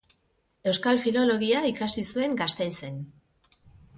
[0.71, 2.97] Euskal Filologia ikasi zuen Gasteizen.